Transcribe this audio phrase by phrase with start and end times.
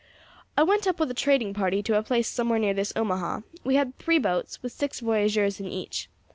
[0.57, 3.75] "I went up with a trading party to a place somewhere near this Omaha; we
[3.75, 6.09] had three boats, with six voyageurs in each.